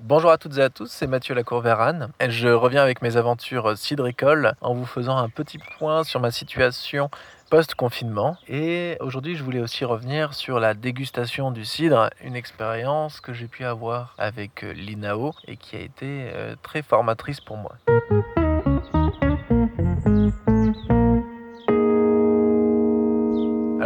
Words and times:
Bonjour 0.00 0.30
à 0.30 0.36
toutes 0.36 0.58
et 0.58 0.62
à 0.62 0.68
tous, 0.68 0.90
c'est 0.90 1.06
Mathieu 1.06 1.34
Lacour-Vérane. 1.34 2.10
Je 2.28 2.48
reviens 2.48 2.82
avec 2.82 3.00
mes 3.00 3.16
aventures 3.16 3.78
cidricoles 3.78 4.52
en 4.60 4.74
vous 4.74 4.84
faisant 4.84 5.16
un 5.16 5.30
petit 5.30 5.58
point 5.78 6.04
sur 6.04 6.20
ma 6.20 6.30
situation 6.30 7.08
post-confinement. 7.50 8.36
Et 8.46 8.98
aujourd'hui, 9.00 9.36
je 9.36 9.42
voulais 9.42 9.60
aussi 9.60 9.86
revenir 9.86 10.34
sur 10.34 10.60
la 10.60 10.74
dégustation 10.74 11.50
du 11.50 11.64
cidre, 11.64 12.10
une 12.22 12.36
expérience 12.36 13.20
que 13.20 13.32
j'ai 13.32 13.48
pu 13.48 13.64
avoir 13.64 14.14
avec 14.18 14.62
l'INAO 14.62 15.34
et 15.48 15.56
qui 15.56 15.76
a 15.76 15.80
été 15.80 16.30
euh, 16.30 16.54
très 16.62 16.82
formatrice 16.82 17.40
pour 17.40 17.56
moi. 17.56 17.76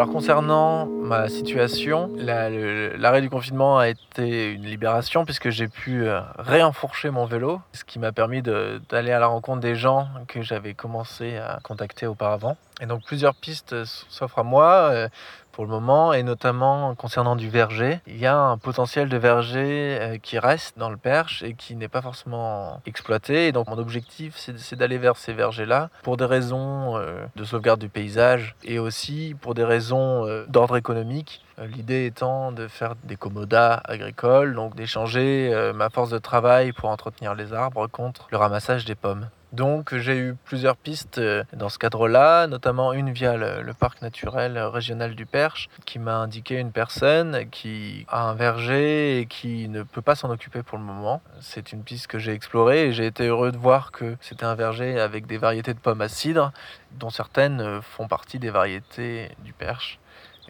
Alors 0.01 0.13
concernant 0.15 0.87
ma 0.87 1.29
situation, 1.29 2.11
l'arrêt 2.17 3.21
du 3.21 3.29
confinement 3.29 3.77
a 3.77 3.91
été 3.91 4.51
une 4.51 4.63
libération 4.63 5.27
puisque 5.27 5.51
j'ai 5.51 5.69
pu 5.69 6.09
euh, 6.09 6.23
réenfourcher 6.39 7.11
mon 7.11 7.27
vélo, 7.27 7.61
ce 7.75 7.85
qui 7.85 7.99
m'a 7.99 8.11
permis 8.11 8.41
d'aller 8.41 9.13
à 9.13 9.19
la 9.19 9.27
rencontre 9.27 9.61
des 9.61 9.75
gens 9.75 10.09
que 10.27 10.41
j'avais 10.41 10.73
commencé 10.73 11.37
à 11.37 11.59
contacter 11.63 12.07
auparavant. 12.07 12.57
Et 12.81 12.87
donc 12.87 13.05
plusieurs 13.05 13.35
pistes 13.35 13.85
s'offrent 13.85 14.39
à 14.39 14.43
moi 14.43 14.89
euh, 14.91 15.09
pour 15.53 15.65
le 15.65 15.71
moment, 15.71 16.13
et 16.13 16.23
notamment 16.23 16.95
concernant 16.95 17.37
du 17.37 17.49
verger. 17.49 18.01
Il 18.07 18.19
y 18.19 18.27
a 18.27 18.37
un 18.37 18.59
potentiel 18.59 19.09
de 19.09 19.17
verger 19.17 19.99
euh, 20.01 20.19
qui 20.19 20.39
reste 20.39 20.79
dans 20.79 20.91
le 20.91 20.97
Perche 20.97 21.43
et 21.43 21.55
qui 21.55 21.77
n'est 21.77 21.89
pas 21.89 22.03
forcément 22.03 22.81
exploité. 22.87 23.49
Et 23.49 23.53
donc 23.53 23.69
mon 23.69 23.79
objectif, 23.79 24.35
c'est 24.37 24.77
d'aller 24.77 24.99
vers 24.99 25.17
ces 25.17 25.33
vergers-là 25.33 25.91
pour 26.03 26.17
des 26.17 26.25
raisons 26.25 26.97
euh, 26.97 27.25
de 27.37 27.45
sauvegarde 27.45 27.81
du 27.81 27.89
paysage 27.89 28.55
et 28.65 28.79
aussi 28.79 29.35
pour 29.41 29.55
des 29.55 29.65
raisons 29.65 30.27
d'ordre 30.49 30.77
économique. 30.77 31.45
L'idée 31.59 32.07
étant 32.07 32.53
de 32.53 32.69
faire 32.69 32.95
des 33.05 33.17
commodas 33.17 33.81
agricoles, 33.85 34.55
donc 34.55 34.75
d'échanger 34.75 35.53
ma 35.75 35.91
force 35.91 36.11
de 36.11 36.19
travail 36.19 36.73
pour 36.73 36.89
entretenir 36.89 37.35
les 37.35 37.53
arbres 37.53 37.87
contre 37.87 38.29
le 38.31 38.39
ramassage 38.39 38.85
des 38.85 38.95
pommes. 38.95 39.29
Donc 39.53 39.97
j'ai 39.97 40.17
eu 40.17 40.37
plusieurs 40.45 40.77
pistes 40.77 41.19
euh, 41.19 41.43
dans 41.53 41.69
ce 41.69 41.79
cadre-là, 41.79 42.47
notamment 42.47 42.93
une 42.93 43.11
via 43.11 43.37
le, 43.37 43.73
parc 43.75 44.01
naturel 44.01 44.57
régional 44.59 45.17
du 45.17 45.27
Perche, 45.27 45.69
qui 45.87 45.99
m'a 45.99 46.17
indiqué 46.19 46.59
une 46.59 46.71
personne 46.71 47.49
qui 47.51 48.07
a 48.09 48.29
un 48.29 48.35
verger 48.35 49.19
et 49.19 49.27
qui 49.27 49.69
ne 49.69 49.83
peut 49.83 50.03
pas 50.03 50.15
s'en 50.15 50.31
occuper 50.31 50.63
pour 50.63 50.79
le 50.79 50.85
moment. 50.85 51.21
C'est 51.41 51.73
une 51.73 51.83
piste 51.83 52.07
que 52.07 52.19
j'ai 52.19 52.33
explorée 52.33 52.87
et 52.87 52.93
j'ai 52.93 53.07
été 53.07 53.27
heureux 53.27 53.51
de 53.51 53.59
voir 53.59 53.91
que 53.91 54.17
c'était 54.21 54.45
un 54.45 54.55
verger 54.55 55.01
avec 55.01 55.27
des 55.27 55.39
variétés 55.39 55.75
de 55.75 55.81
pommes 55.81 56.01
à 56.01 56.09
cidre, 56.09 56.53
dont 56.93 57.11
certaines 57.11 57.83
font 57.83 58.07
partie 58.07 58.39
des 58.39 58.51
variétés 58.51 59.31
du 59.45 59.53
Perche. 59.53 59.99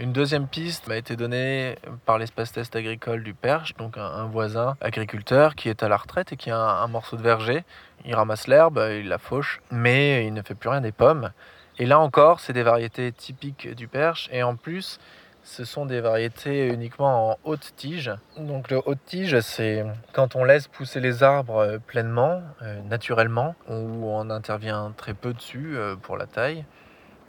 Une 0.01 0.12
deuxième 0.12 0.47
piste 0.47 0.89
m'a 0.89 0.97
été 0.97 1.15
donnée 1.15 1.77
par 2.06 2.17
l'espace 2.17 2.53
test 2.53 2.75
agricole 2.75 3.23
du 3.23 3.34
Perche, 3.34 3.75
donc 3.77 3.98
un, 3.98 4.25
voisin 4.25 4.79
agriculteur 4.81 5.55
qui 5.55 5.69
est 5.69 5.83
à 5.83 5.91
la 5.91 5.98
retraite 5.98 6.33
et 6.33 6.39
qui 6.39 6.51
a 6.51 6.56
un, 6.56 6.87
morceau 6.87 7.19
de 7.19 7.23
verger. 7.23 7.65
Il 8.06 8.15
ramasse 8.15 8.47
l'herbe, 8.47 8.83
il 8.93 9.09
la 9.09 9.19
fauche, 9.19 9.61
mais 9.71 10.27
il 10.27 10.33
ne 10.33 10.41
fait 10.41 10.55
plus 10.55 10.71
rien 10.71 10.81
des 10.81 10.91
pommes. 10.91 11.33
Et 11.78 11.84
là 11.84 12.01
encore, 12.01 12.41
c'est 12.41 12.55
des 12.55 12.62
variétés 12.62 13.12
typiques 13.12 13.75
du 13.75 13.89
Perche 13.89 14.31
et 14.33 14.43
en 14.43 14.56
plus, 14.56 14.98
ce 15.43 15.67
sont 15.67 15.84
des 15.84 16.01
variétés 16.01 16.69
uniquement 16.69 17.33
en 17.33 17.39
haute 17.45 17.75
tige. 17.77 18.11
Donc 18.39 18.71
le 18.71 18.81
haute 18.83 19.05
tige, 19.05 19.39
c'est 19.41 19.84
quand 20.15 20.34
on 20.34 20.45
laisse 20.45 20.67
pousser 20.67 21.01
les 21.01 21.23
arbres 21.23 21.78
pleinement, 21.87 22.41
euh, 22.62 22.81
naturellement, 22.89 23.55
où 23.69 23.75
on 23.75 24.31
intervient 24.31 24.95
très 24.97 25.12
peu 25.12 25.34
dessus 25.34 25.77
euh, 25.77 25.95
pour 25.95 26.17
la 26.17 26.25
taille. 26.25 26.65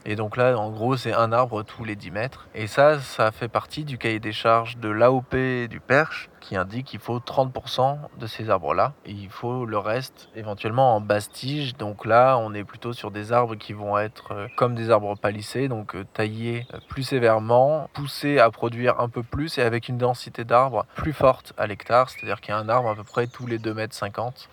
Et 0.05 0.15
donc 0.15 0.35
là, 0.35 0.57
en 0.57 0.69
gros, 0.71 0.97
c'est 0.97 1.13
un 1.13 1.31
arbre 1.31 1.63
tous 1.63 1.83
les 1.83 1.95
10 1.95 2.11
mètres. 2.11 2.47
Et 2.55 2.67
ça, 2.67 2.99
ça 2.99 3.31
fait 3.31 3.47
partie 3.47 3.83
du 3.83 3.97
cahier 3.97 4.19
des 4.19 4.31
charges 4.31 4.77
de 4.77 4.89
l'AOP 4.89 5.35
du 5.69 5.79
Perche 5.79 6.29
qui 6.39 6.55
indique 6.55 6.87
qu'il 6.87 6.99
faut 6.99 7.19
30% 7.19 7.99
de 8.19 8.27
ces 8.27 8.49
arbres-là. 8.49 8.93
Il 9.05 9.29
faut 9.29 9.65
le 9.65 9.77
reste 9.77 10.29
éventuellement 10.35 10.95
en 10.95 11.01
basse 11.01 11.29
tige. 11.29 11.77
Donc 11.77 12.05
là, 12.05 12.37
on 12.37 12.53
est 12.53 12.63
plutôt 12.63 12.93
sur 12.93 13.11
des 13.11 13.31
arbres 13.31 13.55
qui 13.55 13.73
vont 13.73 13.97
être 13.97 14.33
euh, 14.33 14.47
comme 14.55 14.73
des 14.73 14.89
arbres 14.89 15.15
palissés, 15.15 15.67
donc 15.67 15.95
euh, 15.95 16.03
taillés 16.13 16.65
euh, 16.73 16.79
plus 16.89 17.03
sévèrement, 17.03 17.89
poussés 17.93 18.39
à 18.39 18.49
produire 18.49 18.99
un 18.99 19.07
peu 19.07 19.21
plus 19.21 19.59
et 19.59 19.61
avec 19.61 19.87
une 19.87 19.99
densité 19.99 20.43
d'arbres 20.43 20.85
plus 20.95 21.13
forte 21.13 21.53
à 21.57 21.67
l'hectare. 21.67 22.09
C'est-à-dire 22.09 22.41
qu'il 22.41 22.53
y 22.53 22.57
a 22.57 22.59
un 22.59 22.69
arbre 22.69 22.89
à 22.89 22.95
peu 22.95 23.03
près 23.03 23.27
tous 23.27 23.45
les 23.45 23.59
2 23.59 23.73
mètres 23.75 23.93
50. 23.93 24.49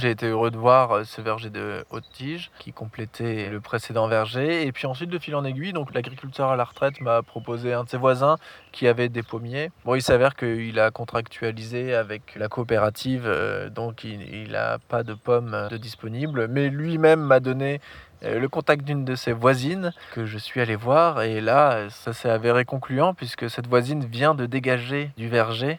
J'ai 0.00 0.12
été 0.12 0.28
heureux 0.28 0.50
de 0.50 0.56
voir 0.56 0.92
euh, 0.92 1.04
ce 1.04 1.20
verger 1.20 1.50
de 1.50 1.84
haute 1.90 2.08
tige 2.14 2.50
qui 2.58 2.72
complétait 2.72 3.50
le 3.50 3.60
précédent 3.60 4.08
verger. 4.08 4.66
Et 4.66 4.72
puis 4.72 4.86
ensuite, 4.86 5.10
de 5.10 5.18
fil 5.18 5.34
en 5.34 5.44
aiguille, 5.44 5.74
donc 5.74 5.92
l'agriculteur 5.92 6.48
à 6.48 6.56
la 6.56 6.64
retraite 6.64 7.02
m'a 7.02 7.20
proposé 7.20 7.74
un 7.74 7.84
de 7.84 7.88
ses 7.90 7.98
voisins 7.98 8.38
qui 8.72 8.88
avait 8.88 9.10
des 9.10 9.22
pommiers. 9.22 9.70
Bon, 9.84 9.94
il 9.94 10.00
s'avère 10.00 10.36
qu'il 10.36 10.80
a 10.80 10.90
contractualisé 10.90 11.94
avec 11.94 12.34
la 12.36 12.48
coopérative, 12.48 13.24
euh, 13.26 13.68
donc 13.68 14.04
il 14.04 14.52
n'a 14.52 14.78
pas 14.78 15.02
de 15.02 15.12
pommes 15.12 15.68
de 15.70 15.76
disponibles. 15.76 16.48
Mais 16.48 16.70
lui-même 16.70 17.20
m'a 17.20 17.40
donné 17.40 17.82
euh, 18.22 18.40
le 18.40 18.48
contact 18.48 18.86
d'une 18.86 19.04
de 19.04 19.14
ses 19.14 19.34
voisines 19.34 19.92
que 20.14 20.24
je 20.24 20.38
suis 20.38 20.62
allé 20.62 20.76
voir. 20.76 21.20
Et 21.20 21.42
là, 21.42 21.90
ça 21.90 22.14
s'est 22.14 22.30
avéré 22.30 22.64
concluant 22.64 23.12
puisque 23.12 23.50
cette 23.50 23.66
voisine 23.66 24.06
vient 24.06 24.34
de 24.34 24.46
dégager 24.46 25.10
du 25.18 25.28
verger 25.28 25.78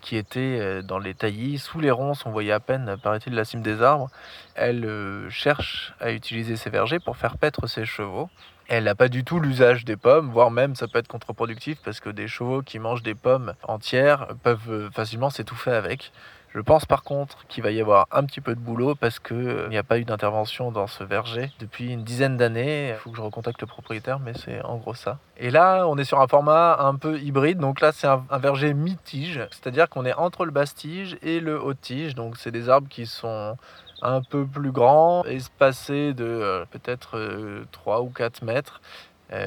qui 0.00 0.16
était 0.16 0.58
euh, 0.60 0.82
dans 0.82 0.98
les 0.98 1.14
taillis, 1.14 1.58
sous 1.58 1.80
les 1.80 1.90
ronces, 1.90 2.26
on 2.26 2.30
voyait 2.30 2.52
à 2.52 2.60
peine, 2.60 2.96
paraît-il, 3.02 3.34
la 3.34 3.44
cime 3.44 3.62
des 3.62 3.82
arbres. 3.82 4.10
Elle 4.54 4.84
euh, 4.84 5.30
cherche 5.30 5.94
à 6.00 6.12
utiliser 6.12 6.56
ses 6.56 6.70
vergers 6.70 6.98
pour 6.98 7.16
faire 7.16 7.38
paître 7.38 7.66
ses 7.66 7.84
chevaux. 7.84 8.28
Elle 8.68 8.84
n'a 8.84 8.94
pas 8.94 9.08
du 9.08 9.24
tout 9.24 9.40
l'usage 9.40 9.84
des 9.84 9.96
pommes, 9.96 10.30
voire 10.30 10.50
même 10.50 10.74
ça 10.74 10.88
peut 10.88 10.98
être 10.98 11.08
contre-productif 11.08 11.78
parce 11.82 12.00
que 12.00 12.10
des 12.10 12.28
chevaux 12.28 12.60
qui 12.60 12.78
mangent 12.78 13.02
des 13.02 13.14
pommes 13.14 13.54
entières 13.62 14.28
peuvent 14.42 14.70
euh, 14.70 14.90
facilement 14.90 15.30
s'étouffer 15.30 15.70
avec. 15.70 16.12
Je 16.58 16.62
pense 16.64 16.86
par 16.86 17.04
contre 17.04 17.46
qu'il 17.46 17.62
va 17.62 17.70
y 17.70 17.80
avoir 17.80 18.08
un 18.10 18.24
petit 18.24 18.40
peu 18.40 18.56
de 18.56 18.58
boulot 18.58 18.96
parce 18.96 19.20
qu'il 19.20 19.36
euh, 19.36 19.68
n'y 19.68 19.78
a 19.78 19.84
pas 19.84 20.00
eu 20.00 20.04
d'intervention 20.04 20.72
dans 20.72 20.88
ce 20.88 21.04
verger 21.04 21.52
depuis 21.60 21.92
une 21.92 22.02
dizaine 22.02 22.36
d'années. 22.36 22.88
Il 22.88 22.96
faut 22.96 23.10
que 23.10 23.16
je 23.16 23.22
recontacte 23.22 23.60
le 23.60 23.68
propriétaire, 23.68 24.18
mais 24.18 24.32
c'est 24.34 24.60
en 24.62 24.76
gros 24.76 24.94
ça. 24.94 25.18
Et 25.36 25.52
là, 25.52 25.86
on 25.86 25.96
est 25.98 26.04
sur 26.04 26.20
un 26.20 26.26
format 26.26 26.76
un 26.80 26.96
peu 26.96 27.20
hybride. 27.20 27.58
Donc 27.58 27.80
là, 27.80 27.92
c'est 27.92 28.08
un, 28.08 28.24
verger 28.40 28.74
mi-tige, 28.74 29.46
c'est-à-dire 29.52 29.88
qu'on 29.88 30.04
est 30.04 30.14
entre 30.14 30.44
le 30.44 30.50
basse-tige 30.50 31.16
et 31.22 31.38
le 31.38 31.62
haut-tige. 31.62 32.16
Donc 32.16 32.36
c'est 32.36 32.50
des 32.50 32.68
arbres 32.68 32.88
qui 32.88 33.06
sont 33.06 33.56
un 34.02 34.20
peu 34.20 34.44
plus 34.44 34.72
grands, 34.72 35.22
espacés 35.26 36.12
de 36.12 36.24
euh, 36.24 36.64
peut-être 36.72 37.66
3 37.70 37.98
euh, 37.98 38.02
ou 38.02 38.10
4 38.10 38.42
mètres 38.42 38.80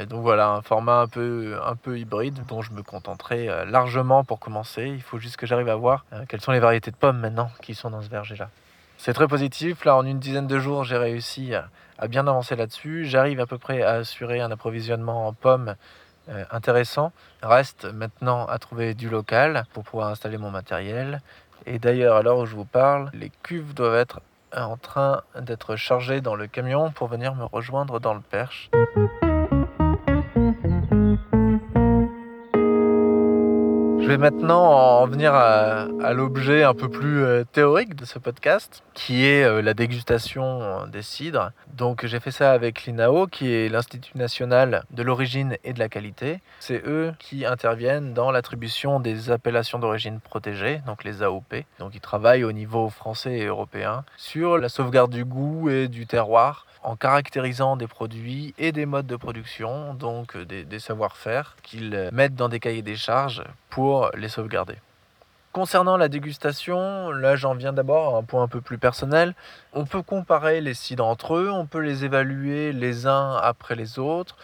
donc 0.05 0.21
voilà, 0.21 0.49
un 0.49 0.61
format 0.61 1.01
un 1.01 1.07
peu, 1.07 1.57
un 1.65 1.75
peu 1.75 1.97
hybride 1.97 2.39
dont 2.47 2.61
je 2.61 2.71
me 2.71 2.83
contenterai 2.83 3.49
euh, 3.49 3.65
largement 3.65 4.23
pour 4.23 4.39
commencer. 4.39 4.85
Il 4.85 5.01
faut 5.01 5.17
juste 5.17 5.37
que 5.37 5.45
j'arrive 5.45 5.69
à 5.69 5.75
voir 5.75 6.05
euh, 6.13 6.23
quelles 6.27 6.41
sont 6.41 6.51
les 6.51 6.59
variétés 6.59 6.91
de 6.91 6.95
pommes 6.95 7.19
maintenant 7.19 7.49
qui 7.61 7.73
sont 7.73 7.89
dans 7.89 8.01
ce 8.01 8.09
verger-là. 8.09 8.49
C'est 8.97 9.13
très 9.13 9.27
positif. 9.27 9.83
Là, 9.83 9.95
en 9.95 10.05
une 10.05 10.19
dizaine 10.19 10.45
de 10.45 10.59
jours, 10.59 10.83
j'ai 10.83 10.97
réussi 10.97 11.55
à, 11.55 12.07
bien 12.07 12.27
avancer 12.27 12.55
là-dessus. 12.55 13.05
J'arrive 13.05 13.39
à 13.39 13.47
peu 13.47 13.57
près 13.57 13.81
à 13.81 13.93
assurer 13.93 14.41
un 14.41 14.51
approvisionnement 14.51 15.27
en 15.27 15.33
pommes 15.33 15.75
intéressant. 16.51 17.11
Reste 17.41 17.85
maintenant 17.85 18.45
à 18.45 18.59
trouver 18.59 18.93
du 18.93 19.09
local 19.09 19.65
pour 19.73 19.83
pouvoir 19.83 20.09
installer 20.09 20.37
mon 20.37 20.51
matériel. 20.51 21.19
Et 21.65 21.79
d'ailleurs, 21.79 22.15
à 22.15 22.21
l'heure 22.21 22.37
où 22.37 22.45
je 22.45 22.55
vous 22.55 22.65
parle, 22.65 23.09
les 23.13 23.31
cuves 23.41 23.73
doivent 23.73 23.95
être 23.95 24.21
en 24.55 24.77
train 24.77 25.23
d'être 25.39 25.75
chargées 25.75 26.21
dans 26.21 26.35
le 26.35 26.45
camion 26.45 26.91
pour 26.91 27.07
venir 27.07 27.33
me 27.33 27.45
rejoindre 27.45 27.99
dans 27.99 28.13
le 28.13 28.21
perche. 28.21 28.69
Vais 34.11 34.17
maintenant 34.17 34.63
en 34.63 35.07
venir 35.07 35.33
à, 35.33 35.87
l'objet 36.11 36.63
un 36.63 36.73
peu 36.73 36.89
plus 36.89 37.23
euh, 37.23 37.45
théorique 37.45 37.95
de 37.95 38.03
ce 38.03 38.19
podcast, 38.19 38.83
qui 38.93 39.25
est 39.25 39.45
euh, 39.45 39.61
la 39.61 39.73
dégustation 39.73 40.61
euh, 40.61 40.85
des 40.87 41.01
cidres. 41.01 41.51
Donc 41.77 42.05
j'ai 42.05 42.19
fait 42.19 42.31
ça 42.31 42.51
avec 42.51 42.83
l'INAO, 42.83 43.27
qui 43.27 43.53
est 43.53 43.69
l'Institut 43.69 44.17
national 44.17 44.83
de 44.91 45.01
l'origine 45.01 45.55
et 45.63 45.71
de 45.71 45.79
la 45.79 45.87
qualité. 45.87 46.41
C'est 46.59 46.83
eux 46.85 47.13
qui 47.19 47.45
interviennent 47.45 48.13
dans 48.13 48.31
l'attribution 48.31 48.99
des 48.99 49.31
appellations 49.31 49.79
d'origine 49.79 50.19
protégées, 50.19 50.81
donc 50.85 51.05
les 51.05 51.23
AOP. 51.23 51.63
Donc 51.79 51.95
ils 51.95 52.01
travaillent 52.01 52.43
au 52.43 52.51
niveau 52.51 52.89
français 52.89 53.37
et 53.37 53.45
européen 53.45 54.03
sur 54.17 54.57
la 54.57 54.67
sauvegarde 54.67 55.11
du 55.11 55.23
goût 55.23 55.69
et 55.69 55.87
du 55.87 56.05
terroir 56.05 56.65
en 56.83 56.95
caractérisant 56.95 57.77
des 57.77 57.87
produits 57.87 58.53
et 58.57 58.71
des 58.71 58.85
modes 58.85 59.07
de 59.07 59.15
production, 59.15 59.93
donc 59.93 60.35
euh, 60.35 60.45
des, 60.45 60.79
savoir-faire 60.79 61.55
qu'ils 61.63 61.93
euh, 61.93 62.09
mettent 62.11 62.35
dans 62.35 62.49
des 62.49 62.59
cahiers 62.59 62.81
des 62.81 62.95
charges 62.95 63.43
pour 63.69 64.09
les 64.15 64.29
sauvegarder. 64.29 64.75
Concernant 65.51 65.97
la 65.97 66.07
dégustation, 66.07 67.11
là 67.11 67.35
j'en 67.35 67.55
viens 67.55 67.73
d'abord 67.73 68.15
à 68.15 68.19
un 68.19 68.23
point 68.23 68.41
un 68.41 68.47
peu 68.47 68.61
plus 68.61 68.77
personnel. 68.77 69.35
On 69.73 69.85
peut 69.85 70.01
comparer 70.01 70.61
les 70.61 70.73
cidres 70.73 71.05
entre 71.05 71.35
eux, 71.35 71.51
on 71.51 71.65
peut 71.65 71.81
les 71.81 72.05
évaluer 72.05 72.71
les 72.71 73.05
uns 73.05 73.35
après 73.35 73.75
les 73.75 73.99
autres. 73.99 74.37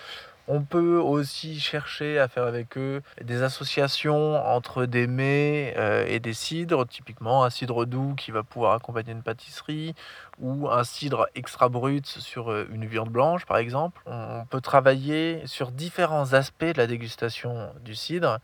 On 0.49 0.61
peut 0.61 0.97
aussi 0.97 1.59
chercher 1.59 2.19
à 2.19 2.29
faire 2.29 2.45
avec 2.45 2.77
eux 2.77 3.01
des 3.21 3.43
associations 3.43 4.37
entre 4.45 4.85
des 4.85 5.05
mets 5.05 5.73
euh, 5.75 6.05
et 6.07 6.21
des 6.21 6.33
cidres, 6.33 6.87
typiquement 6.87 7.43
un 7.43 7.49
cidre 7.49 7.85
doux 7.85 8.15
qui 8.15 8.31
va 8.31 8.43
pouvoir 8.43 8.73
accompagner 8.73 9.11
une 9.11 9.23
pâtisserie 9.23 9.93
ou 10.39 10.69
un 10.69 10.85
cidre 10.85 11.27
extra 11.35 11.67
brut 11.67 12.05
sur 12.05 12.49
euh, 12.49 12.65
une 12.71 12.85
viande 12.85 13.09
blanche 13.09 13.45
par 13.45 13.57
exemple. 13.57 14.01
On 14.05 14.45
peut 14.49 14.61
travailler 14.61 15.45
sur 15.47 15.71
différents 15.71 16.31
aspects 16.31 16.63
de 16.63 16.77
la 16.77 16.87
dégustation 16.87 17.69
du 17.83 17.93
cidre 17.93 18.39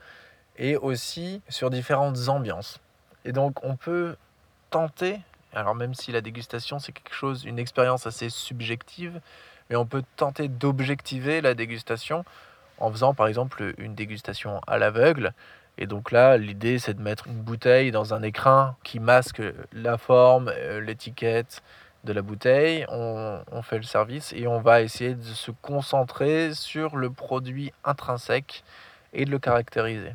et 0.57 0.75
aussi 0.75 1.41
sur 1.47 1.69
différentes 1.69 2.27
ambiances. 2.27 2.81
Et 3.23 3.31
donc 3.31 3.63
on 3.63 3.77
peut 3.77 4.17
tenter, 4.69 5.21
alors 5.53 5.75
même 5.75 5.93
si 5.93 6.11
la 6.11 6.21
dégustation 6.21 6.79
c'est 6.79 6.91
quelque 6.91 7.13
chose, 7.13 7.45
une 7.45 7.59
expérience 7.59 8.07
assez 8.07 8.29
subjective, 8.29 9.21
mais 9.69 9.75
on 9.75 9.85
peut 9.85 10.03
tenter 10.15 10.47
d'objectiver 10.47 11.41
la 11.41 11.53
dégustation 11.53 12.25
en 12.79 12.91
faisant 12.91 13.13
par 13.13 13.27
exemple 13.27 13.73
une 13.77 13.95
dégustation 13.95 14.59
à 14.67 14.77
l'aveugle. 14.77 15.33
Et 15.77 15.87
donc 15.87 16.11
là, 16.11 16.37
l'idée 16.37 16.79
c'est 16.79 16.93
de 16.93 17.01
mettre 17.01 17.27
une 17.27 17.41
bouteille 17.41 17.91
dans 17.91 18.13
un 18.13 18.21
écrin 18.21 18.75
qui 18.83 18.99
masque 18.99 19.41
la 19.71 19.97
forme, 19.97 20.51
euh, 20.55 20.81
l'étiquette 20.81 21.63
de 22.03 22.13
la 22.13 22.21
bouteille. 22.21 22.85
On, 22.89 23.41
on, 23.51 23.61
fait 23.61 23.77
le 23.77 23.83
service 23.83 24.33
et 24.33 24.45
on 24.47 24.59
va 24.59 24.81
essayer 24.81 25.15
de 25.15 25.23
se 25.23 25.51
concentrer 25.51 26.53
sur 26.53 26.95
le 26.97 27.09
produit 27.09 27.71
intrinsèque 27.83 28.63
et 29.13 29.25
de 29.25 29.31
le 29.31 29.39
caractériser. 29.39 30.13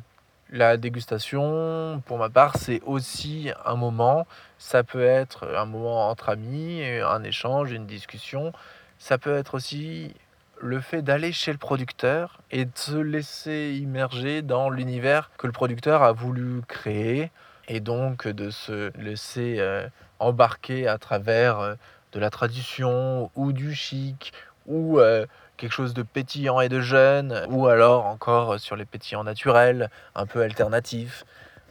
La 0.51 0.77
dégustation, 0.77 2.01
pour 2.07 2.17
ma 2.17 2.29
part, 2.29 2.57
c'est 2.57 2.81
aussi 2.85 3.51
un 3.65 3.75
moment. 3.75 4.25
Ça 4.57 4.83
peut 4.83 5.03
être 5.03 5.47
un 5.55 5.65
moment 5.65 6.09
entre 6.09 6.29
amis, 6.29 6.81
un 6.83 7.23
échange, 7.23 7.71
une 7.71 7.85
discussion. 7.85 8.51
Ça 8.97 9.19
peut 9.19 9.35
être 9.35 9.53
aussi 9.53 10.15
le 10.61 10.81
fait 10.81 11.01
d'aller 11.01 11.31
chez 11.31 11.51
le 11.51 11.57
producteur 11.57 12.41
et 12.51 12.65
de 12.65 12.71
se 12.75 12.97
laisser 12.97 13.77
immerger 13.79 14.41
dans 14.41 14.69
l'univers 14.69 15.31
que 15.37 15.47
le 15.47 15.53
producteur 15.53 16.03
a 16.03 16.11
voulu 16.11 16.61
créer 16.67 17.31
et 17.67 17.79
donc 17.79 18.27
de 18.27 18.49
se 18.49 18.91
laisser 18.97 19.57
euh, 19.59 19.87
embarquer 20.17 20.87
à 20.87 20.97
travers 20.97 21.59
euh, 21.59 21.75
de 22.11 22.19
la 22.19 22.29
tradition 22.29 23.31
ou 23.35 23.53
du 23.53 23.73
chic 23.75 24.33
ou 24.65 24.99
euh, 24.99 25.25
quelque 25.59 25.73
chose 25.73 25.93
de 25.93 26.03
pétillant 26.03 26.61
et 26.61 26.69
de 26.69 26.81
jeune 26.81 27.45
ou 27.49 27.67
alors 27.67 28.05
encore 28.05 28.59
sur 28.59 28.75
les 28.75 28.85
pétillants 28.85 29.23
naturels, 29.23 29.89
un 30.15 30.25
peu 30.25 30.41
alternatifs. 30.41 31.25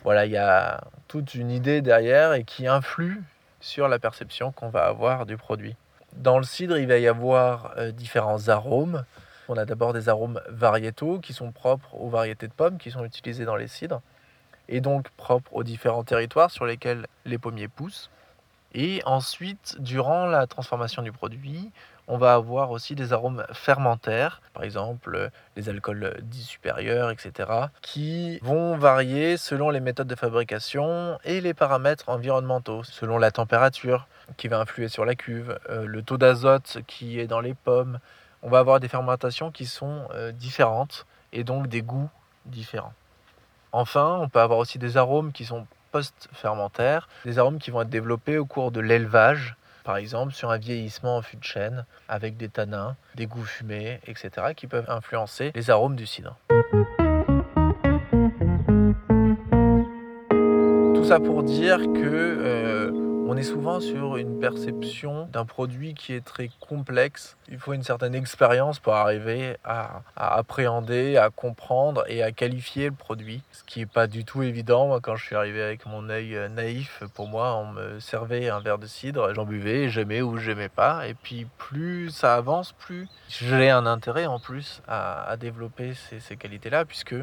Voilà, 0.05 0.27
il 0.27 0.33
y 0.33 0.37
a 0.37 0.83
toute 1.09 1.35
une 1.35 1.51
idée 1.51 1.81
derrière 1.81 2.35
et 2.35 2.45
qui 2.45 2.69
influe 2.69 3.23
sur 3.61 3.89
la 3.89 3.99
perception 3.99 4.53
qu'on 4.53 4.69
va 4.69 4.85
avoir 4.85 5.27
du 5.27 5.37
produit. 5.37 5.75
Dans 6.15 6.39
le 6.39 6.45
cidre, 6.45 6.79
il 6.79 6.87
va 6.87 6.99
y 6.99 7.09
avoir 7.09 7.75
euh, 7.79 7.91
différents 7.91 8.49
arômes. 8.49 9.05
On 9.49 9.57
a 9.57 9.65
d'abord 9.65 9.93
des 9.93 10.09
arômes 10.09 10.41
variétaux 10.49 11.19
qui 11.19 11.33
sont 11.33 11.51
propres 11.51 11.95
aux 11.95 12.09
variétés 12.09 12.47
de 12.47 12.53
pommes 12.53 12.79
qui 12.79 12.91
sont 12.91 13.05
utilisées 13.05 13.45
dans 13.45 13.57
les 13.57 13.69
cidres 13.69 14.03
et 14.69 14.81
donc 14.81 15.09
propres 15.11 15.55
aux 15.55 15.65
différents 15.65 16.05
territoires 16.05 16.51
sur 16.51 16.67
lesquels 16.67 17.07
les 17.25 17.39
pommiers 17.39 17.69
poussent. 17.69 18.11
Et 18.75 19.03
ensuite, 19.07 19.77
durant 19.79 20.27
la 20.27 20.47
transformation 20.47 21.03
du 21.03 21.13
produit, 21.13 21.73
on 22.07 22.17
va 22.17 22.35
avoir 22.35 22.71
aussi 22.71 22.95
des 22.95 23.13
arômes 23.13 23.45
fermentaires, 23.53 24.41
par 24.55 24.65
exemple 24.65 25.31
les 25.57 25.69
alcools 25.69 26.17
dits 26.23 26.43
supérieurs, 26.43 27.11
etc., 27.11 27.51
qui 27.83 28.39
vont 28.41 28.77
varier 28.77 29.37
selon 29.37 29.69
les 29.69 29.81
méthodes 29.81 30.09
de 30.09 30.15
fabrication 30.15 31.19
et 31.25 31.41
les 31.43 31.53
paramètres 31.53 32.09
environnementaux, 32.09 32.83
selon 32.83 33.19
la 33.19 33.31
température 33.31 34.07
qui 34.39 34.49
va 34.49 34.59
influer 34.59 34.89
sur 34.89 35.05
la 35.05 35.15
cuve, 35.15 35.59
euh, 35.69 35.87
le 35.87 36.03
taux 36.03 36.17
d'azote 36.17 36.79
qui 36.87 37.21
est 37.21 37.27
dans 37.27 37.41
les 37.41 37.55
pommes. 37.55 37.99
On 38.43 38.49
va 38.49 38.59
avoir 38.59 38.81
des 38.81 38.89
fermentations 38.89 39.51
qui 39.51 39.67
sont 39.67 40.09
euh, 40.15 40.33
différentes 40.33 41.07
et 41.33 41.45
donc 41.45 41.69
des 41.69 41.83
goûts 41.83 42.11
différents. 42.47 42.95
Enfin, 43.73 44.19
on 44.21 44.29
peut 44.31 44.41
avoir 44.41 44.59
aussi 44.59 44.79
des 44.79 44.97
arômes 44.97 45.33
qui 45.33 45.45
sont 45.45 45.67
post-fermentaires, 45.91 47.09
des 47.25 47.39
arômes 47.39 47.59
qui 47.59 47.71
vont 47.71 47.83
être 47.83 47.89
développés 47.89 48.39
au 48.39 48.45
cours 48.45 48.71
de 48.71 48.81
l'élevage, 48.81 49.57
par 49.85 49.97
exemple 49.97 50.33
sur 50.35 50.51
un 50.51 50.59
vieillissement 50.59 51.17
en 51.17 51.23
fût 51.23 51.37
de 51.37 51.45
chêne, 51.45 51.87
avec 52.09 52.37
des 52.37 52.49
tanins, 52.49 52.97
des 53.15 53.27
goûts 53.27 53.45
fumés, 53.45 54.01
etc., 54.07 54.31
qui 54.55 54.67
peuvent 54.67 54.89
influencer 54.89 55.51
les 55.55 55.71
arômes 55.71 55.97
du 55.97 56.07
cidre. 56.07 56.37
Tout 60.95 61.05
ça 61.05 61.21
pour 61.21 61.43
dire 61.43 61.79
que 61.79 62.01
euh, 62.05 62.78
on 63.31 63.37
est 63.37 63.43
souvent 63.43 63.79
sur 63.79 64.17
une 64.17 64.41
perception 64.41 65.27
d'un 65.27 65.45
produit 65.45 65.93
qui 65.93 66.15
est 66.15 66.25
très 66.25 66.49
complexe. 66.61 67.37
Il 67.51 67.59
faut 67.59 67.75
une 67.75 67.83
certaine 67.83 68.15
expérience 68.15 68.79
pour 68.79 68.95
arriver 68.95 69.59
à, 69.65 70.01
appréhender, 70.17 71.19
à 71.19 71.29
comprendre 71.29 72.05
et 72.09 72.23
à 72.23 72.33
qualifier 72.33 72.87
le 72.87 72.95
produit. 72.95 73.43
Ce 73.53 73.65
qui 73.65 73.81
n'est 73.81 73.87
pas 73.87 74.07
du 74.07 74.25
tout 74.25 74.43
évident. 74.43 74.87
Moi, 74.87 75.01
quand 75.03 75.15
je 75.17 75.27
suis 75.27 75.37
arrivé 75.37 75.63
avec 75.63 75.85
mon 75.85 76.09
œil 76.09 76.37
euh, 76.37 76.49
naïf, 76.49 77.03
pour 77.13 77.29
moi, 77.29 77.55
on 77.57 77.67
me 77.67 78.01
servait 78.01 78.49
un 78.49 78.61
verre 78.61 78.79
de 78.79 78.87
cidre, 78.87 79.35
j'en 79.35 79.45
buvais, 79.45 79.91
j'aimais 79.91 80.23
ou 80.23 80.39
j'aimais 80.39 80.71
pas. 80.71 81.07
Et 81.07 81.13
puis 81.13 81.47
plus 81.59 82.09
ça 82.09 82.35
avance, 82.35 82.73
plus 82.73 83.09
j'ai 83.29 83.69
un 83.69 83.85
intérêt 83.85 84.25
en 84.25 84.39
plus 84.39 84.81
à, 84.89 85.37
développer 85.39 85.93
ces, 85.93 86.37
qualités-là, 86.39 86.87
puisque 86.87 87.17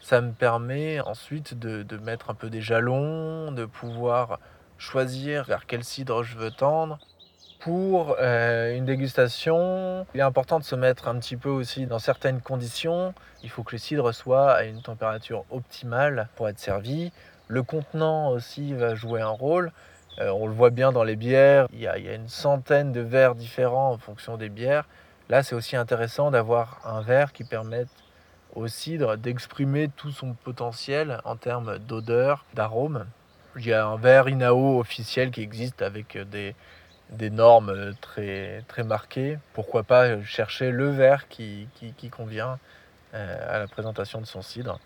ça 0.00 0.20
me 0.20 0.32
permet 0.32 0.98
ensuite 0.98 1.56
de, 1.56 1.84
de 1.84 1.96
mettre 1.96 2.30
un 2.30 2.34
peu 2.34 2.50
des 2.50 2.60
jalons, 2.60 3.52
de 3.52 3.66
pouvoir 3.66 4.40
choisir 4.78 5.44
vers 5.44 5.66
quel 5.66 5.84
cidre 5.84 6.22
je 6.22 6.36
veux 6.36 6.50
tendre. 6.50 6.98
Pour 7.60 8.16
euh, 8.20 8.76
une 8.76 8.84
dégustation, 8.84 10.06
il 10.14 10.20
est 10.20 10.22
important 10.22 10.60
de 10.60 10.64
se 10.64 10.76
mettre 10.76 11.08
un 11.08 11.18
petit 11.18 11.36
peu 11.36 11.48
aussi 11.48 11.86
dans 11.86 11.98
certaines 11.98 12.40
conditions. 12.40 13.14
Il 13.42 13.50
faut 13.50 13.64
que 13.64 13.72
le 13.72 13.78
cidre 13.78 14.14
soit 14.14 14.52
à 14.52 14.62
une 14.62 14.80
température 14.80 15.44
optimale 15.50 16.28
pour 16.36 16.48
être 16.48 16.60
servi. 16.60 17.12
Le 17.48 17.64
contenant 17.64 18.30
aussi 18.30 18.74
va 18.74 18.94
jouer 18.94 19.20
un 19.20 19.28
rôle. 19.28 19.72
Euh, 20.20 20.30
on 20.30 20.46
le 20.46 20.52
voit 20.52 20.70
bien 20.70 20.92
dans 20.92 21.04
les 21.04 21.16
bières, 21.16 21.66
y, 21.72 21.86
a, 21.86 21.98
il 21.98 22.04
y, 22.04 22.08
a, 22.08 22.14
une 22.14 22.28
centaine 22.28 22.92
de 22.92 23.00
verres 23.00 23.34
différents 23.34 23.92
en 23.92 23.98
fonction 23.98 24.36
des 24.36 24.48
bières. 24.48 24.86
Là, 25.28 25.42
c'est 25.42 25.54
aussi 25.54 25.76
intéressant 25.76 26.30
d'avoir 26.30 26.80
un 26.84 27.02
verre 27.02 27.32
qui 27.32 27.44
permette 27.44 27.88
au 28.54 28.66
cidre 28.66 29.16
d'exprimer 29.16 29.88
tout 29.88 30.10
son 30.10 30.32
potentiel 30.32 31.20
en 31.24 31.36
termes 31.36 31.78
d'odeur, 31.78 32.44
d'arôme. 32.54 33.06
Il 33.58 33.66
y 33.66 33.72
a 33.72 33.86
un 33.86 33.96
verre 33.96 34.28
INAO 34.28 34.78
officiel 34.78 35.32
qui 35.32 35.42
existe 35.42 35.82
avec 35.82 36.14
euh, 36.14 36.24
des, 36.24 36.54
des 37.10 37.28
normes 37.28 37.70
euh, 37.70 37.92
très, 38.00 38.62
très 38.68 38.84
marquées. 38.84 39.38
Pourquoi 39.52 39.82
pas 39.82 40.22
chercher 40.22 40.70
le 40.70 40.90
verre 40.90 41.26
qui, 41.28 41.66
qui, 41.74 41.92
qui 41.92 42.08
convient 42.08 42.58
euh, 43.14 43.56
à 43.56 43.58
la 43.58 43.66
présentation 43.66 44.20
de 44.20 44.26
son 44.26 44.42
cidre. 44.42 44.78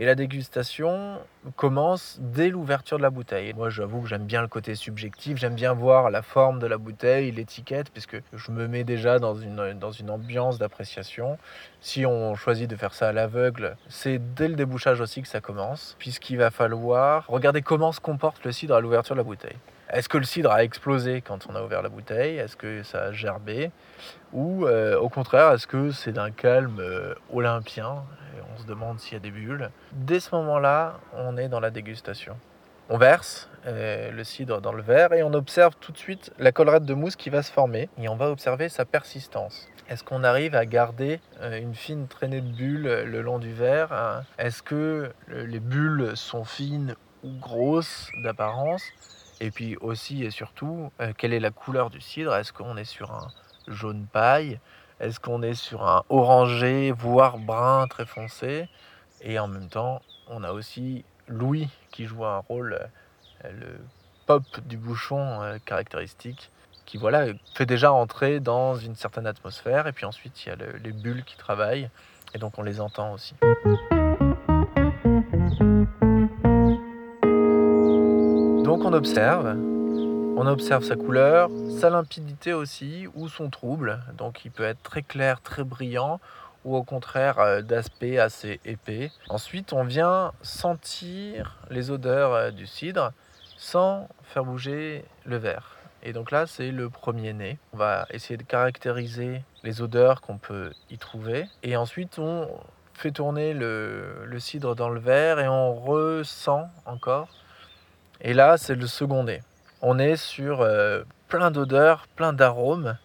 Et 0.00 0.06
la 0.06 0.14
dégustation 0.14 1.18
commence 1.56 2.16
dès 2.22 2.48
l'ouverture 2.48 2.96
de 2.96 3.02
la 3.02 3.10
bouteille. 3.10 3.52
Moi, 3.52 3.68
j'avoue 3.68 4.00
que 4.00 4.08
j'aime 4.08 4.24
bien 4.24 4.40
le 4.40 4.48
côté 4.48 4.74
subjectif, 4.74 5.36
j'aime 5.36 5.54
bien 5.54 5.74
voir 5.74 6.08
la 6.08 6.22
forme 6.22 6.58
de 6.58 6.66
la 6.66 6.78
bouteille, 6.78 7.30
l'étiquette, 7.32 7.90
puisque 7.90 8.16
je 8.32 8.50
me 8.50 8.66
mets 8.66 8.82
déjà 8.82 9.18
dans 9.18 9.34
une, 9.34 9.78
dans 9.78 9.90
une 9.90 10.08
ambiance 10.08 10.56
d'appréciation. 10.56 11.36
Si 11.82 12.06
on 12.06 12.34
choisit 12.34 12.70
de 12.70 12.76
faire 12.76 12.94
ça 12.94 13.08
à 13.08 13.12
l'aveugle, 13.12 13.76
c'est 13.90 14.18
dès 14.34 14.48
le 14.48 14.54
débouchage 14.54 15.02
aussi 15.02 15.20
que 15.20 15.28
ça 15.28 15.42
commence, 15.42 15.96
puisqu'il 15.98 16.38
va 16.38 16.50
falloir 16.50 17.26
regarder 17.26 17.60
comment 17.60 17.92
se 17.92 18.00
comporte 18.00 18.42
le 18.42 18.52
cidre 18.52 18.76
à 18.76 18.80
l'ouverture 18.80 19.14
de 19.14 19.20
la 19.20 19.24
bouteille. 19.24 19.58
Est-ce 19.92 20.08
que 20.08 20.18
le 20.18 20.24
cidre 20.24 20.52
a 20.52 20.62
explosé 20.62 21.20
quand 21.20 21.48
on 21.48 21.56
a 21.56 21.62
ouvert 21.62 21.82
la 21.82 21.88
bouteille? 21.88 22.38
Est-ce 22.38 22.56
que 22.56 22.84
ça 22.84 23.06
a 23.06 23.12
gerbé? 23.12 23.72
Ou 24.32 24.64
euh, 24.64 24.96
au 24.96 25.08
contraire, 25.08 25.50
est-ce 25.52 25.66
que 25.66 25.90
c'est 25.90 26.12
d'un 26.12 26.30
calme 26.30 26.78
euh, 26.78 27.14
olympien? 27.32 28.04
On 28.54 28.60
se 28.60 28.66
demande 28.66 29.00
s'il 29.00 29.14
y 29.14 29.16
a 29.16 29.20
des 29.20 29.32
bulles. 29.32 29.70
Dès 29.92 30.20
ce 30.20 30.32
moment-là, 30.36 31.00
on 31.16 31.36
est 31.36 31.48
dans 31.48 31.58
la 31.58 31.70
dégustation. 31.70 32.36
On 32.88 32.98
verse 32.98 33.48
euh, 33.66 34.12
le 34.12 34.22
cidre 34.22 34.60
dans 34.60 34.72
le 34.72 34.82
verre 34.82 35.12
et 35.12 35.24
on 35.24 35.32
observe 35.34 35.74
tout 35.80 35.90
de 35.90 35.98
suite 35.98 36.32
la 36.38 36.52
collerette 36.52 36.84
de 36.84 36.94
mousse 36.94 37.16
qui 37.16 37.30
va 37.30 37.42
se 37.42 37.50
former 37.50 37.88
et 37.98 38.08
on 38.08 38.16
va 38.16 38.30
observer 38.30 38.68
sa 38.68 38.84
persistance. 38.84 39.68
Est-ce 39.88 40.04
qu'on 40.04 40.22
arrive 40.22 40.54
à 40.54 40.66
garder 40.66 41.20
une 41.40 41.74
fine 41.74 42.06
traînée 42.06 42.40
de 42.40 42.52
bulles 42.52 43.02
le 43.06 43.22
long 43.22 43.40
du 43.40 43.52
verre? 43.52 44.22
Est-ce 44.38 44.62
que 44.62 45.10
les 45.28 45.58
bulles 45.58 46.12
sont 46.14 46.44
fines 46.44 46.94
ou 47.24 47.30
grosses 47.40 48.08
d'apparence? 48.22 48.82
Et 49.40 49.50
puis 49.50 49.76
aussi 49.78 50.22
et 50.22 50.30
surtout, 50.30 50.92
euh, 51.00 51.12
quelle 51.16 51.32
est 51.32 51.40
la 51.40 51.50
couleur 51.50 51.90
du 51.90 52.00
cidre? 52.00 52.34
Est-ce 52.34 52.52
qu'on 52.52 52.76
est 52.76 52.84
sur 52.84 53.10
un 53.10 53.28
jaune 53.68 54.06
paille? 54.06 54.60
Est-ce 55.00 55.18
qu'on 55.18 55.42
est 55.42 55.54
sur 55.54 55.88
un 55.88 56.04
orangé, 56.10 56.92
voire 56.92 57.38
brun 57.38 57.86
très 57.88 58.04
foncé? 58.04 58.68
Et 59.22 59.38
en 59.38 59.48
même 59.48 59.68
temps, 59.68 60.02
on 60.28 60.44
a 60.44 60.52
aussi 60.52 61.04
Louis 61.26 61.68
qui 61.90 62.04
joue 62.04 62.24
un 62.26 62.38
rôle, 62.38 62.78
euh, 63.44 63.50
le 63.52 63.80
pop 64.26 64.44
du 64.66 64.76
bouchon 64.76 65.40
euh, 65.42 65.56
caractéristique, 65.64 66.50
qui 66.84 66.98
voilà, 66.98 67.26
fait 67.54 67.66
déjà 67.66 67.92
entrer 67.92 68.40
dans 68.40 68.74
une 68.74 68.94
certaine 68.94 69.26
atmosphère. 69.26 69.86
Et 69.86 69.92
puis 69.92 70.04
ensuite, 70.04 70.44
il 70.44 70.50
y 70.50 70.52
a 70.52 70.56
les 70.82 70.92
bulles 70.92 71.24
qui 71.24 71.36
travaillent, 71.36 71.88
et 72.34 72.38
donc 72.38 72.58
on 72.58 72.62
les 72.62 72.80
entend 72.80 73.14
aussi. 73.14 73.34
On 78.82 78.94
observe, 78.94 79.56
on 80.36 80.46
observe 80.46 80.82
sa 80.82 80.96
couleur, 80.96 81.50
sa 81.78 81.90
limpidité 81.90 82.54
aussi, 82.54 83.06
ou 83.14 83.28
son 83.28 83.50
trouble. 83.50 84.00
Donc 84.16 84.46
il 84.46 84.50
peut 84.50 84.64
être 84.64 84.82
très 84.82 85.02
clair, 85.02 85.42
très 85.42 85.64
brillant, 85.64 86.18
ou 86.64 86.74
au 86.74 86.82
contraire 86.82 87.38
euh, 87.38 87.60
d'aspect 87.60 88.18
assez 88.18 88.58
épais. 88.64 89.12
Ensuite, 89.28 89.74
on 89.74 89.84
vient 89.84 90.32
sentir 90.40 91.58
les 91.68 91.90
odeurs 91.90 92.32
euh, 92.32 92.50
du 92.50 92.66
cidre 92.66 93.12
sans 93.58 94.08
faire 94.24 94.44
bouger 94.44 95.04
le 95.26 95.36
verre. 95.36 95.76
Et 96.02 96.14
donc 96.14 96.30
là, 96.30 96.46
c'est 96.46 96.70
le 96.70 96.88
premier 96.88 97.34
nez. 97.34 97.58
On 97.74 97.76
va 97.76 98.06
essayer 98.10 98.38
de 98.38 98.42
caractériser 98.44 99.42
les 99.62 99.82
odeurs 99.82 100.22
qu'on 100.22 100.38
peut 100.38 100.72
y 100.88 100.96
trouver. 100.96 101.46
Et 101.62 101.76
ensuite, 101.76 102.18
on 102.18 102.48
fait 102.94 103.12
tourner 103.12 103.52
le 103.52 104.38
cidre 104.38 104.74
dans 104.74 104.88
le 104.88 105.00
verre 105.00 105.38
et 105.38 105.48
on 105.48 105.74
ressent 105.74 106.70
encore 106.86 107.28
Et 108.22 108.34
là, 108.34 108.58
c'est 108.58 108.74
le 108.74 108.86
second 108.86 109.24
nez. 109.24 109.40
On 109.80 109.98
est 109.98 110.16
sur 110.16 110.60
euh, 110.60 111.02
plein 111.28 111.50
d'odeurs, 111.50 112.06
plein 112.16 112.32
d'arômes 112.32 112.98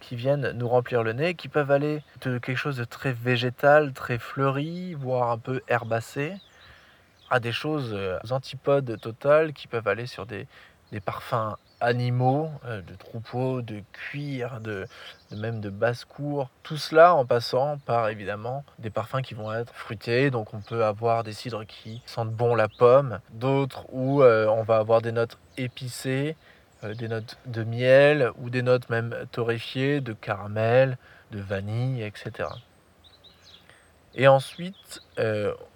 qui 0.00 0.16
viennent 0.16 0.52
nous 0.52 0.68
remplir 0.68 1.02
le 1.02 1.12
nez, 1.12 1.34
qui 1.34 1.48
peuvent 1.48 1.70
aller 1.70 2.02
de 2.20 2.38
quelque 2.38 2.56
chose 2.56 2.76
de 2.76 2.84
très 2.84 3.12
végétal, 3.12 3.92
très 3.92 4.18
fleuri, 4.18 4.94
voire 4.94 5.30
un 5.30 5.38
peu 5.38 5.60
herbacé, 5.66 6.34
à 7.30 7.40
des 7.40 7.52
choses 7.52 7.92
euh, 7.94 8.18
antipodes 8.30 9.00
totales 9.00 9.52
qui 9.54 9.66
peuvent 9.66 9.88
aller 9.88 10.06
sur 10.06 10.26
des, 10.26 10.46
des 10.92 11.00
parfums 11.00 11.56
animaux, 11.80 12.50
euh, 12.64 12.80
de 12.82 12.94
troupeaux, 12.94 13.62
de 13.62 13.82
cuir, 13.92 14.60
de, 14.60 14.86
même 15.30 15.60
de 15.60 15.70
basse-cour. 15.70 16.48
Tout 16.62 16.76
cela 16.76 17.14
en 17.14 17.26
passant 17.26 17.78
par 17.78 18.08
évidemment 18.08 18.64
des 18.78 18.90
parfums 18.90 19.22
qui 19.22 19.34
vont 19.34 19.52
être 19.52 19.72
fruités. 19.74 20.30
Donc 20.30 20.54
on 20.54 20.60
peut 20.60 20.84
avoir 20.84 21.24
des 21.24 21.32
cidres 21.32 21.64
qui 21.66 22.02
sentent 22.06 22.32
bon 22.32 22.54
la 22.54 22.68
pomme, 22.68 23.20
d'autres 23.32 23.86
où 23.92 24.22
euh, 24.22 24.46
on 24.46 24.62
va 24.62 24.76
avoir 24.76 25.02
des 25.02 25.12
notes 25.12 25.38
épicées, 25.56 26.36
euh, 26.82 26.94
des 26.94 27.08
notes 27.08 27.38
de 27.46 27.64
miel 27.64 28.30
ou 28.38 28.50
des 28.50 28.62
notes 28.62 28.88
même 28.90 29.14
torréfiées 29.30 30.00
de 30.00 30.12
caramel, 30.12 30.96
de 31.30 31.40
vanille, 31.40 32.02
etc. 32.02 32.48
Et 34.14 34.28
ensuite, 34.28 35.02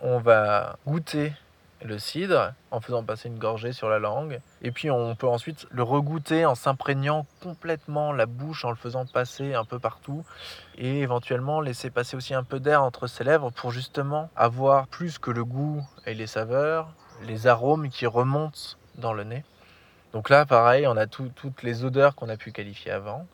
on 0.01 0.19
va 0.21 0.79
goûter 0.87 1.33
le 1.83 1.99
cidre 1.99 2.53
en 2.71 2.81
faisant 2.81 3.05
passer 3.05 3.29
une 3.29 3.39
gorgée 3.39 3.73
sur 3.73 3.89
la 3.89 3.99
langue. 3.99 4.41
Et 4.63 4.71
puis 4.71 4.91
on 4.91 5.15
peut 5.15 5.29
ensuite 5.29 5.67
le 5.71 5.83
regoûter 5.83 6.45
en 6.45 6.55
s'imprégnant 6.55 7.27
complètement 7.43 8.13
la 8.13 8.27
bouche, 8.27 8.65
en 8.65 8.71
le 8.71 8.77
faisant 8.77 9.07
passer 9.07 9.55
un 9.55 9.65
peu 9.65 9.79
partout. 9.79 10.25
Et 10.77 11.01
éventuellement 11.01 11.61
laisser 11.61 11.91
passer 11.91 12.17
aussi 12.17 12.35
un 12.35 12.45
peu 12.45 12.61
d'air 12.61 12.83
entre 12.83 13.07
ses 13.07 13.25
lèvres 13.25 13.51
pour 13.51 13.71
justement 13.71 14.31
avoir 14.37 14.87
plus 14.89 15.19
que 15.19 15.31
le 15.31 15.45
goût 15.45 15.85
et 16.07 16.15
les 16.15 16.27
saveurs, 16.27 16.89
les 17.23 17.47
arômes 17.47 17.89
qui 17.89 18.07
remontent 18.07 18.77
dans 18.97 19.13
le 19.13 19.25
nez. 19.25 19.45
Donc 20.13 20.31
là, 20.31 20.47
pareil, 20.47 20.87
on 20.87 20.97
a 20.97 21.07
toutes 21.07 21.63
les 21.63 21.85
odeurs 21.85 22.15
qu'on 22.15 22.29
a 22.29 22.37
pu 22.37 22.51
qualifier 22.51 22.93
avant. 22.93 23.27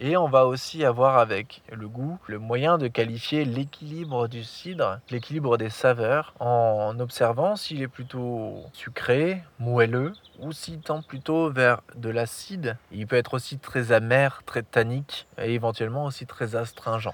Et 0.00 0.16
on 0.16 0.28
va 0.28 0.46
aussi 0.46 0.84
avoir 0.84 1.18
avec 1.18 1.60
le 1.72 1.88
goût 1.88 2.20
le 2.28 2.38
moyen 2.38 2.78
de 2.78 2.86
qualifier 2.86 3.44
l'équilibre 3.44 4.28
du 4.28 4.44
cidre, 4.44 5.00
l'équilibre 5.10 5.58
des 5.58 5.70
saveurs, 5.70 6.34
en 6.38 7.00
observant 7.00 7.56
s'il 7.56 7.82
est 7.82 7.88
plutôt 7.88 8.62
sucré, 8.72 9.42
moelleux, 9.58 10.12
ou 10.38 10.52
s'il 10.52 10.78
tend 10.78 11.02
plutôt 11.02 11.50
vers 11.50 11.80
de 11.96 12.10
l'acide. 12.10 12.76
Il 12.92 13.08
peut 13.08 13.16
être 13.16 13.34
aussi 13.34 13.58
très 13.58 13.90
amer, 13.90 14.42
très 14.46 14.62
tannique, 14.62 15.26
et 15.36 15.52
éventuellement 15.52 16.04
aussi 16.04 16.26
très 16.26 16.54
astringent. 16.54 17.12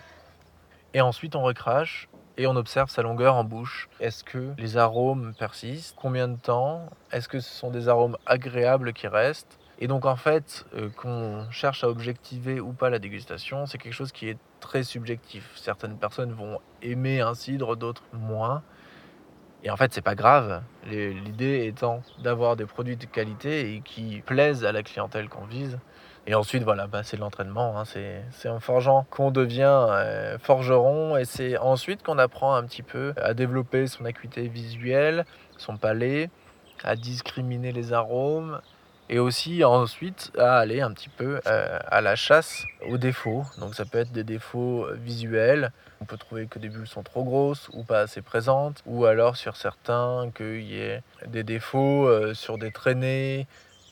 Et 0.92 1.00
ensuite 1.00 1.36
on 1.36 1.42
recrache 1.42 2.10
et 2.36 2.46
on 2.46 2.56
observe 2.56 2.90
sa 2.90 3.00
longueur 3.00 3.36
en 3.36 3.44
bouche. 3.44 3.88
Est-ce 3.98 4.24
que 4.24 4.52
les 4.58 4.76
arômes 4.76 5.32
persistent? 5.38 5.96
Combien 5.96 6.28
de 6.28 6.36
temps? 6.36 6.90
Est-ce 7.12 7.28
que 7.28 7.40
ce 7.40 7.50
sont 7.50 7.70
des 7.70 7.88
arômes 7.88 8.18
agréables 8.26 8.92
qui 8.92 9.08
restent? 9.08 9.58
Et 9.84 9.86
donc 9.86 10.06
en 10.06 10.16
fait, 10.16 10.64
euh, 10.74 10.88
qu'on 10.96 11.44
cherche 11.50 11.84
à 11.84 11.90
objectiver 11.90 12.58
ou 12.58 12.72
pas 12.72 12.88
la 12.88 12.98
dégustation, 12.98 13.66
c'est 13.66 13.76
quelque 13.76 13.92
chose 13.92 14.12
qui 14.12 14.30
est 14.30 14.38
très 14.58 14.82
subjectif. 14.82 15.50
Certaines 15.56 15.98
personnes 15.98 16.32
vont 16.32 16.58
aimer 16.80 17.20
un 17.20 17.34
cidre, 17.34 17.76
d'autres 17.76 18.04
moins. 18.14 18.62
Et 19.62 19.68
en 19.68 19.76
fait, 19.76 19.92
c'est 19.92 20.00
pas 20.00 20.14
grave. 20.14 20.62
L'idée 20.86 21.66
étant 21.66 22.00
d'avoir 22.22 22.56
des 22.56 22.64
produits 22.64 22.96
de 22.96 23.04
qualité 23.04 23.74
et 23.74 23.82
qui 23.82 24.22
plaisent 24.24 24.64
à 24.64 24.72
la 24.72 24.82
clientèle 24.82 25.28
qu'on 25.28 25.44
vise. 25.44 25.78
Et 26.26 26.34
ensuite, 26.34 26.62
voilà, 26.62 26.86
bah, 26.86 27.02
c'est 27.02 27.18
l'entraînement. 27.18 27.78
Hein. 27.78 27.84
C'est 27.84 28.48
en 28.48 28.60
forgeant 28.60 29.06
qu'on 29.10 29.30
devient 29.30 29.84
euh, 29.90 30.38
forgeron. 30.38 31.18
Et 31.18 31.26
c'est 31.26 31.58
ensuite 31.58 32.02
qu'on 32.02 32.16
apprend 32.16 32.54
un 32.54 32.64
petit 32.64 32.82
peu 32.82 33.12
à 33.18 33.34
développer 33.34 33.86
son 33.86 34.06
acuité 34.06 34.48
visuelle, 34.48 35.26
son 35.58 35.76
palais, 35.76 36.30
à 36.82 36.96
discriminer 36.96 37.72
les 37.72 37.92
arômes, 37.92 38.62
et 39.08 39.18
aussi 39.18 39.64
ensuite 39.64 40.32
à 40.38 40.58
aller 40.58 40.80
un 40.80 40.92
petit 40.92 41.08
peu 41.08 41.40
euh, 41.46 41.78
à 41.86 42.00
la 42.00 42.16
chasse 42.16 42.64
aux 42.88 42.98
défauts. 42.98 43.44
Donc 43.58 43.74
ça 43.74 43.84
peut 43.84 43.98
être 43.98 44.12
des 44.12 44.24
défauts 44.24 44.86
visuels. 44.94 45.72
On 46.00 46.04
peut 46.04 46.16
trouver 46.16 46.46
que 46.46 46.58
des 46.58 46.68
bulles 46.68 46.86
sont 46.86 47.02
trop 47.02 47.24
grosses 47.24 47.68
ou 47.72 47.84
pas 47.84 48.00
assez 48.00 48.22
présentes, 48.22 48.82
ou 48.86 49.04
alors 49.04 49.36
sur 49.36 49.56
certains 49.56 50.30
qu'il 50.34 50.62
y 50.62 50.80
ait 50.80 51.02
des 51.26 51.42
défauts 51.42 52.08
euh, 52.08 52.34
sur 52.34 52.58
des 52.58 52.72
traînées, 52.72 53.46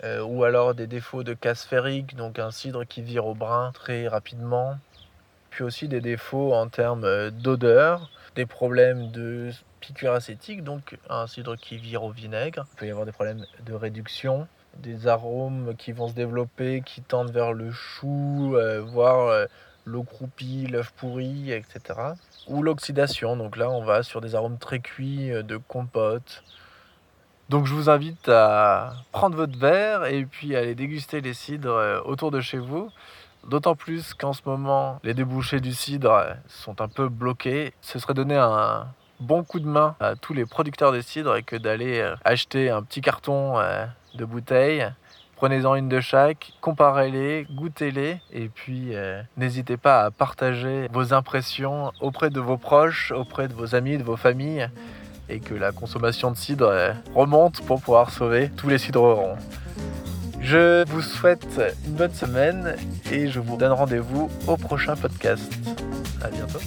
euh, 0.05 0.23
ou 0.23 0.45
alors 0.45 0.75
des 0.75 0.87
défauts 0.87 1.23
de 1.23 1.35
casse 1.35 1.65
ferrique, 1.65 2.17
donc 2.17 2.39
un 2.39 2.51
cidre 2.51 2.85
qui 2.85 3.03
vire 3.03 3.27
au 3.27 3.35
brun 3.35 3.73
très 3.73 4.09
rapidement. 4.09 4.79
Puis 5.51 5.65
aussi 5.65 5.87
des 5.87 6.01
défauts 6.01 6.55
en 6.55 6.69
termes 6.69 7.31
d'odeur, 7.31 8.11
des 8.35 8.47
problèmes 8.47 9.11
de 9.11 9.51
piqûre 9.81 10.13
acétique, 10.13 10.65
donc 10.65 10.97
un 11.11 11.27
cidre 11.27 11.57
qui 11.57 11.77
vire 11.77 12.05
au 12.05 12.11
vinaigre. 12.11 12.67
Il 12.73 12.79
peut 12.79 12.87
y 12.87 12.91
avoir 12.91 13.05
des 13.05 13.13
problèmes 13.13 13.45
de 13.67 13.75
réduction, 13.75 14.49
des 14.79 15.07
arômes 15.07 15.75
qui 15.77 15.93
vont 15.93 16.09
se 16.09 16.15
développer, 16.15 16.83
qui 16.85 17.03
tendent 17.03 17.31
vers 17.31 17.53
le 17.53 17.71
chou, 17.71 18.55
euh, 18.55 18.81
voire 18.81 19.29
euh, 19.29 19.47
l'eau 19.85 20.03
croupie, 20.03 20.67
l'œuf 20.67 20.93
pourri, 20.93 21.53
etc. 21.53 21.81
Ou 22.49 22.63
l'oxydation, 22.63 23.37
donc 23.37 23.57
là 23.57 23.71
on 23.71 23.85
va 23.85 24.03
sur 24.03 24.21
des 24.21 24.35
arômes 24.35 24.59
très 24.59 24.81
cuits 24.81 25.33
euh, 25.33 25.43
de 25.43 25.57
compote. 25.57 26.43
Donc 27.49 27.67
je 27.67 27.75
vous 27.75 27.91
invite 27.91 28.29
à 28.29 28.95
prendre 29.13 29.37
votre 29.37 29.59
verre 29.59 30.07
et 30.07 30.25
puis 30.25 30.57
à 30.57 30.61
aller 30.61 30.75
déguster 30.75 31.21
les 31.21 31.35
cidres 31.35 32.03
autour 32.07 32.31
de 32.31 32.41
chez 32.41 32.59
vous. 32.59 32.91
D'autant 33.47 33.75
plus 33.75 34.15
qu'en 34.15 34.33
ce 34.33 34.41
moment, 34.47 35.01
les 35.03 35.13
débouchés 35.13 35.61
du 35.61 35.75
cidre 35.75 36.37
sont 36.47 36.81
un 36.81 36.89
peu 36.89 37.09
bloqués. 37.09 37.75
Ce 37.83 37.99
serait 37.99 38.15
donner 38.15 38.37
un 38.37 38.87
bon 39.21 39.43
coup 39.43 39.61
de 39.61 39.67
main 39.67 39.97
à 40.01 40.15
tous 40.17 40.33
les 40.33 40.47
producteurs 40.47 40.93
de 40.93 41.01
cidre 41.01 41.37
et 41.37 41.43
que 41.43 41.57
d'aller 41.57 42.09
acheter 42.25 42.71
un 42.71 42.83
petit 42.83 43.03
carton 43.03 43.59
de 44.15 44.25
bouteilles. 44.25 44.89
Prenez-en 45.37 45.75
une 45.75 45.89
de 45.89 46.01
chaque, 46.01 46.53
comparez-les, 46.61 47.49
goûtez-les 47.51 48.21
et 48.33 48.49
puis 48.49 48.95
euh, 48.95 49.23
n'hésitez 49.37 49.77
pas 49.77 50.05
à 50.05 50.11
partager 50.13 50.89
vos 50.93 51.15
impressions 51.15 51.91
auprès 52.01 52.31
de 52.31 52.39
vos 52.39 52.57
proches, 52.57 53.11
auprès 53.11 53.49
de 53.49 53.53
vos 53.53 53.75
amis, 53.75 53.99
de 53.99 54.05
vos 54.05 54.17
familles 54.17 54.69
et 55.29 55.41
que 55.41 55.55
la 55.55 55.73
consommation 55.73 56.31
de 56.31 56.37
cidre 56.37 56.69
euh, 56.69 56.93
remonte 57.15 57.61
pour 57.63 57.81
pouvoir 57.81 58.11
sauver 58.11 58.51
tous 58.57 58.69
les 58.69 58.79
cidrerons. 58.79 59.37
Je 60.41 60.85
vous 60.89 61.03
souhaite 61.03 61.61
une 61.87 61.95
bonne 61.95 62.15
semaine 62.15 62.77
et 63.11 63.29
je 63.29 63.41
vous 63.41 63.57
donne 63.57 63.73
rendez-vous 63.73 64.31
au 64.47 64.57
prochain 64.57 64.97
podcast. 64.97 65.53
À 66.23 66.29
bientôt. 66.29 66.61